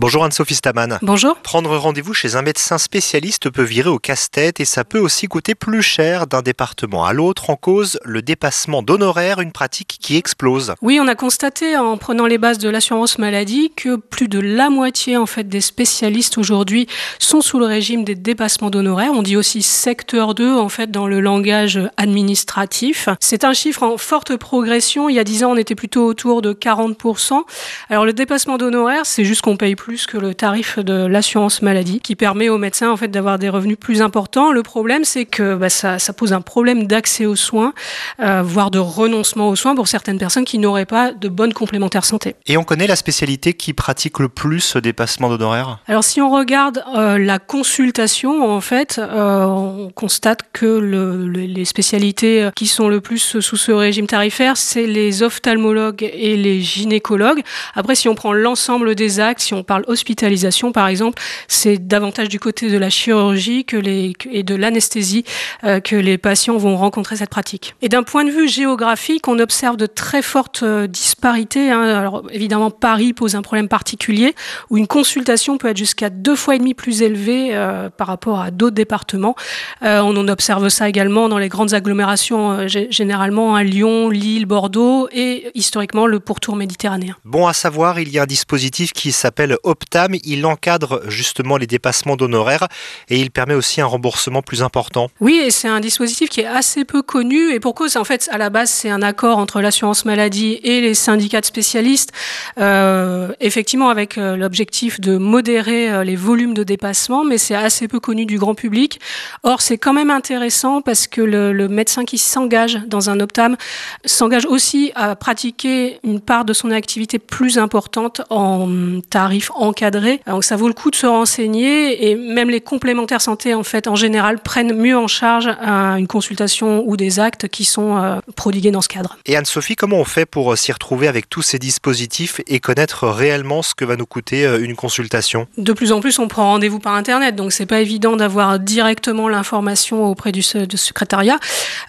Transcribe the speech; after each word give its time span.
Bonjour 0.00 0.24
Anne-Sophie 0.24 0.54
Staman. 0.54 0.98
Bonjour. 1.02 1.36
Prendre 1.42 1.76
rendez-vous 1.76 2.14
chez 2.14 2.34
un 2.34 2.40
médecin 2.40 2.78
spécialiste 2.78 3.50
peut 3.50 3.62
virer 3.62 3.90
au 3.90 3.98
casse-tête 3.98 4.58
et 4.58 4.64
ça 4.64 4.82
peut 4.82 4.98
aussi 4.98 5.26
coûter 5.26 5.54
plus 5.54 5.82
cher 5.82 6.26
d'un 6.26 6.40
département 6.40 7.04
à 7.04 7.12
l'autre 7.12 7.50
en 7.50 7.56
cause 7.56 8.00
le 8.02 8.22
dépassement 8.22 8.80
d'honoraires, 8.82 9.42
une 9.42 9.52
pratique 9.52 9.98
qui 10.00 10.16
explose. 10.16 10.72
Oui, 10.80 10.98
on 11.02 11.06
a 11.06 11.14
constaté 11.14 11.76
en 11.76 11.98
prenant 11.98 12.24
les 12.24 12.38
bases 12.38 12.56
de 12.56 12.70
l'assurance 12.70 13.18
maladie 13.18 13.72
que 13.76 13.96
plus 13.96 14.26
de 14.28 14.40
la 14.40 14.70
moitié 14.70 15.18
en 15.18 15.26
fait 15.26 15.46
des 15.46 15.60
spécialistes 15.60 16.38
aujourd'hui 16.38 16.86
sont 17.18 17.42
sous 17.42 17.58
le 17.58 17.66
régime 17.66 18.02
des 18.02 18.14
dépassements 18.14 18.70
d'honoraires. 18.70 19.12
On 19.12 19.20
dit 19.20 19.36
aussi 19.36 19.60
secteur 19.60 20.34
2 20.34 20.54
en 20.54 20.70
fait 20.70 20.90
dans 20.90 21.08
le 21.08 21.20
langage 21.20 21.78
administratif. 21.98 23.10
C'est 23.20 23.44
un 23.44 23.52
chiffre 23.52 23.82
en 23.82 23.98
forte 23.98 24.34
progression. 24.38 25.10
Il 25.10 25.16
y 25.16 25.18
a 25.18 25.24
10 25.24 25.44
ans, 25.44 25.52
on 25.52 25.56
était 25.58 25.74
plutôt 25.74 26.06
autour 26.06 26.40
de 26.40 26.54
40%. 26.54 27.42
Alors 27.90 28.06
le 28.06 28.14
dépassement 28.14 28.56
d'honoraires, 28.56 29.04
c'est 29.04 29.26
juste 29.26 29.42
qu'on 29.42 29.58
paye 29.58 29.76
plus 29.76 29.89
plus 29.90 30.06
que 30.06 30.18
le 30.18 30.36
tarif 30.36 30.78
de 30.78 31.06
l'assurance 31.06 31.62
maladie, 31.62 31.98
qui 31.98 32.14
permet 32.14 32.48
aux 32.48 32.58
médecins 32.58 32.92
en 32.92 32.96
fait 32.96 33.08
d'avoir 33.08 33.40
des 33.40 33.48
revenus 33.48 33.76
plus 33.76 34.02
importants. 34.02 34.52
Le 34.52 34.62
problème, 34.62 35.02
c'est 35.02 35.24
que 35.24 35.56
bah, 35.56 35.68
ça, 35.68 35.98
ça, 35.98 36.12
pose 36.12 36.32
un 36.32 36.40
problème 36.40 36.86
d'accès 36.86 37.26
aux 37.26 37.34
soins, 37.34 37.72
euh, 38.20 38.40
voire 38.40 38.70
de 38.70 38.78
renoncement 38.78 39.48
aux 39.48 39.56
soins 39.56 39.74
pour 39.74 39.88
certaines 39.88 40.18
personnes 40.18 40.44
qui 40.44 40.60
n'auraient 40.60 40.86
pas 40.86 41.10
de 41.10 41.28
bonnes 41.28 41.52
complémentaires 41.52 42.04
santé. 42.04 42.36
Et 42.46 42.56
on 42.56 42.62
connaît 42.62 42.86
la 42.86 42.94
spécialité 42.94 43.52
qui 43.52 43.72
pratique 43.72 44.20
le 44.20 44.28
plus 44.28 44.60
ce 44.60 44.78
dépassement 44.78 45.28
d'honoraires? 45.28 45.80
Alors 45.88 46.04
si 46.04 46.20
on 46.20 46.30
regarde 46.30 46.84
euh, 46.94 47.18
la 47.18 47.40
consultation, 47.40 48.48
en 48.48 48.60
fait, 48.60 49.00
euh, 49.00 49.44
on 49.44 49.90
constate 49.90 50.42
que 50.52 50.66
le, 50.66 51.26
le, 51.26 51.40
les 51.40 51.64
spécialités 51.64 52.48
qui 52.54 52.68
sont 52.68 52.88
le 52.88 53.00
plus 53.00 53.40
sous 53.40 53.56
ce 53.56 53.72
régime 53.72 54.06
tarifaire, 54.06 54.56
c'est 54.56 54.86
les 54.86 55.24
ophtalmologues 55.24 56.08
et 56.12 56.36
les 56.36 56.60
gynécologues. 56.60 57.42
Après, 57.74 57.96
si 57.96 58.08
on 58.08 58.14
prend 58.14 58.32
l'ensemble 58.32 58.94
des 58.94 59.18
actes, 59.18 59.40
si 59.40 59.52
on 59.52 59.64
parle 59.64 59.79
hospitalisation, 59.86 60.72
par 60.72 60.88
exemple, 60.88 61.20
c'est 61.48 61.78
davantage 61.78 62.28
du 62.28 62.40
côté 62.40 62.70
de 62.70 62.78
la 62.78 62.90
chirurgie 62.90 63.64
que 63.64 63.76
les, 63.76 64.12
et 64.30 64.42
de 64.42 64.54
l'anesthésie 64.54 65.24
euh, 65.64 65.80
que 65.80 65.96
les 65.96 66.18
patients 66.18 66.56
vont 66.56 66.76
rencontrer 66.76 67.16
cette 67.16 67.30
pratique. 67.30 67.74
Et 67.82 67.88
d'un 67.88 68.02
point 68.02 68.24
de 68.24 68.30
vue 68.30 68.48
géographique, 68.48 69.28
on 69.28 69.38
observe 69.38 69.76
de 69.76 69.86
très 69.86 70.22
fortes 70.22 70.62
euh, 70.62 70.86
disparités. 70.86 71.70
Hein. 71.70 71.82
Alors 71.82 72.22
évidemment, 72.32 72.70
Paris 72.70 73.12
pose 73.12 73.34
un 73.34 73.42
problème 73.42 73.68
particulier 73.68 74.34
où 74.70 74.78
une 74.78 74.86
consultation 74.86 75.58
peut 75.58 75.68
être 75.68 75.76
jusqu'à 75.76 76.10
deux 76.10 76.36
fois 76.36 76.56
et 76.56 76.58
demi 76.58 76.74
plus 76.74 77.02
élevée 77.02 77.50
euh, 77.52 77.88
par 77.90 78.06
rapport 78.06 78.40
à 78.40 78.50
d'autres 78.50 78.74
départements. 78.74 79.34
On 79.82 80.16
en 80.16 80.28
observe 80.28 80.68
ça 80.68 80.88
également 80.88 81.28
dans 81.28 81.38
les 81.38 81.48
grandes 81.48 81.74
agglomérations, 81.74 82.66
généralement 82.68 83.54
à 83.54 83.62
Lyon, 83.62 84.08
Lille, 84.08 84.46
Bordeaux 84.46 85.08
et 85.12 85.50
historiquement 85.54 86.06
le 86.06 86.20
pourtour 86.20 86.56
méditerranéen. 86.56 87.16
Bon 87.24 87.46
à 87.46 87.52
savoir, 87.52 88.00
il 88.00 88.08
y 88.08 88.18
a 88.18 88.22
un 88.22 88.26
dispositif 88.26 88.92
qui 88.92 89.12
s'appelle 89.12 89.56
Optam, 89.62 90.14
il 90.24 90.46
encadre 90.46 91.02
justement 91.08 91.56
les 91.56 91.66
dépassements 91.66 92.16
d'honoraires 92.16 92.68
et 93.08 93.20
il 93.20 93.30
permet 93.30 93.54
aussi 93.54 93.80
un 93.80 93.86
remboursement 93.86 94.42
plus 94.42 94.62
important. 94.62 95.10
Oui, 95.20 95.40
et 95.44 95.50
c'est 95.50 95.68
un 95.68 95.80
dispositif 95.80 96.28
qui 96.28 96.40
est 96.40 96.46
assez 96.46 96.84
peu 96.84 97.02
connu 97.02 97.52
et 97.52 97.60
pour 97.60 97.74
cause, 97.74 97.96
en 97.96 98.04
fait, 98.04 98.28
à 98.32 98.38
la 98.38 98.50
base, 98.50 98.70
c'est 98.70 98.90
un 98.90 99.02
accord 99.02 99.38
entre 99.38 99.60
l'assurance 99.60 100.04
maladie 100.04 100.60
et 100.62 100.80
les 100.80 100.94
syndicats 100.94 101.40
de 101.40 101.46
spécialistes, 101.46 102.12
euh, 102.58 103.32
effectivement 103.40 103.88
avec 103.88 104.18
euh, 104.18 104.36
l'objectif 104.36 105.00
de 105.00 105.16
modérer 105.16 105.90
euh, 105.90 106.04
les 106.04 106.16
volumes 106.16 106.54
de 106.54 106.64
dépassement, 106.64 107.24
mais 107.24 107.38
c'est 107.38 107.54
assez 107.54 107.88
peu 107.88 108.00
connu 108.00 108.26
du 108.26 108.38
grand 108.38 108.54
public. 108.54 109.00
Or, 109.42 109.60
c'est 109.60 109.78
quand 109.78 109.92
même 109.92 110.10
intéressant 110.10 110.80
parce 110.82 111.06
que 111.06 111.20
le, 111.20 111.52
le 111.52 111.68
médecin 111.68 112.04
qui 112.04 112.18
s'engage 112.18 112.80
dans 112.86 113.10
un 113.10 113.20
Optam 113.20 113.56
s'engage 114.04 114.46
aussi 114.46 114.92
à 114.94 115.16
pratiquer 115.16 115.98
une 116.04 116.20
part 116.20 116.44
de 116.44 116.52
son 116.52 116.70
activité 116.70 117.18
plus 117.18 117.58
importante 117.58 118.22
en 118.30 119.00
tarif 119.08 119.49
encadré. 119.56 120.20
Donc 120.26 120.44
ça 120.44 120.56
vaut 120.56 120.68
le 120.68 120.74
coup 120.74 120.90
de 120.90 120.96
se 120.96 121.06
renseigner 121.06 122.10
et 122.10 122.14
même 122.14 122.50
les 122.50 122.60
complémentaires 122.60 123.20
santé 123.20 123.54
en 123.54 123.62
fait 123.62 123.88
en 123.88 123.96
général 123.96 124.38
prennent 124.38 124.74
mieux 124.74 124.96
en 124.96 125.08
charge 125.08 125.48
euh, 125.48 125.96
une 125.96 126.06
consultation 126.06 126.84
ou 126.86 126.96
des 126.96 127.20
actes 127.20 127.48
qui 127.48 127.64
sont 127.64 127.96
euh, 127.96 128.20
prodigués 128.36 128.70
dans 128.70 128.80
ce 128.80 128.88
cadre. 128.88 129.16
Et 129.26 129.36
Anne-Sophie, 129.36 129.76
comment 129.76 129.98
on 129.98 130.04
fait 130.04 130.26
pour 130.26 130.52
euh, 130.52 130.56
s'y 130.56 130.72
retrouver 130.72 131.08
avec 131.08 131.28
tous 131.28 131.42
ces 131.42 131.58
dispositifs 131.58 132.40
et 132.46 132.60
connaître 132.60 133.08
réellement 133.08 133.62
ce 133.62 133.74
que 133.74 133.84
va 133.84 133.96
nous 133.96 134.06
coûter 134.06 134.44
une 134.60 134.76
consultation? 134.76 135.46
De 135.58 135.72
plus 135.72 135.92
en 135.92 136.00
plus, 136.00 136.18
on 136.18 136.28
prend 136.28 136.44
rendez-vous 136.50 136.78
par 136.78 136.94
internet, 136.94 137.36
donc 137.36 137.52
c'est 137.52 137.66
pas 137.66 137.80
évident 137.80 138.16
d'avoir 138.16 138.58
directement 138.58 139.28
l'information 139.28 140.06
auprès 140.06 140.32
du, 140.32 140.42
du 140.66 140.76
secrétariat. 140.76 141.38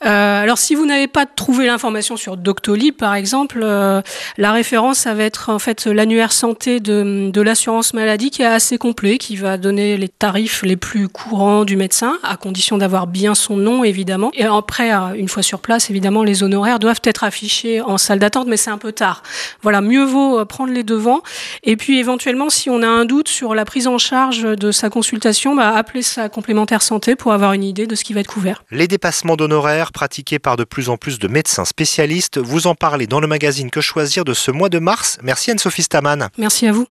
Euh, 0.06 0.44
alors 0.44 0.58
si 0.58 0.76
vous 0.76 0.86
n'avez 0.86 1.08
pas 1.08 1.26
trouvé 1.26 1.66
l'information 1.66 2.18
sur 2.18 2.38
Doctolib 2.38 2.96
par 2.96 3.16
exemple, 3.16 3.62
euh, 3.64 4.02
la 4.38 4.52
référence 4.52 5.00
ça 5.00 5.14
va 5.14 5.24
être 5.24 5.50
en 5.50 5.60
fait 5.60 5.86
l'annuaire 5.86 6.32
santé 6.32 6.80
de, 6.80 7.30
de 7.32 7.42
l'assurance 7.52 7.94
maladie 7.94 8.32
qui 8.32 8.44
est 8.44 8.46
assez 8.46 8.78
complet, 8.78 9.18
qui 9.18 9.36
va 9.36 9.58
donner 9.58 9.98
les 9.98 10.08
tarifs 10.08 10.64
les 10.64 10.78
plus 10.78 11.10
courants 11.10 11.66
du 11.66 11.76
médecin, 11.76 12.18
à 12.24 12.38
condition 12.38 12.78
d'avoir 12.78 13.08
bien 13.08 13.36
son 13.36 13.58
nom 13.58 13.84
évidemment. 13.84 14.32
Et 14.34 14.46
après, 14.46 14.90
une 15.18 15.28
fois 15.28 15.44
sur 15.44 15.60
place, 15.60 15.90
évidemment, 15.90 16.24
les 16.24 16.44
honoraires 16.44 16.80
doivent 16.80 17.02
être 17.04 17.26
affichés 17.26 17.82
en 17.82 17.98
salle 17.98 18.20
d'attente, 18.20 18.48
mais 18.48 18.56
c'est 18.56 18.70
un 18.70 18.78
peu 18.78 18.94
tard. 18.94 19.22
Voilà, 19.64 19.82
mieux 19.82 20.06
vaut 20.06 20.40
euh, 20.40 20.46
prendre 20.46 20.72
les 20.72 20.84
devants. 20.84 21.24
Et 21.64 21.76
puis 21.76 22.00
éventuellement, 22.00 22.50
si 22.50 22.70
on 22.70 22.82
a 22.84 22.88
un 22.88 23.04
doute 23.04 23.28
sur 23.28 23.54
la 23.54 23.66
prise 23.66 23.88
en 23.88 23.98
charge 23.98 24.44
de 24.44 24.72
sa 24.72 24.90
consultation, 24.90 25.54
bah, 25.54 25.76
appeler 25.76 26.04
sa 26.04 26.30
complémentaire 26.30 26.82
santé 26.82 27.18
pour 27.18 27.34
avoir 27.34 27.52
une 27.52 27.66
idée 27.66 27.86
de 27.86 27.96
ce 27.96 28.06
qui 28.06 28.14
va 28.14 28.22
être 28.22 28.32
couvert. 28.32 28.64
Les 28.72 28.88
dépassements 28.88 29.36
d'honoraires 29.36 29.92
pratiqués 29.92 30.40
par 30.40 30.56
de 30.56 30.64
plus 30.64 30.88
en 30.88 30.96
plus 30.96 31.20
de 31.20 31.28
médecins 31.28 31.66
spécialistes, 31.66 32.38
vous 32.38 32.68
en 32.68 32.76
parlez 32.76 33.08
dans 33.08 33.20
le 33.20 33.28
magazine 33.28 33.70
Que 33.70 33.82
choisir 33.82 34.24
de 34.24 34.34
ce 34.34 34.52
mois 34.52 34.70
de 34.70 34.80
mars. 34.80 35.18
Merci 35.22 35.52
Anne-Sophie 35.52 35.84
Staman. 35.84 36.30
Merci 36.38 36.66
à 36.66 36.72
vous. 36.72 36.88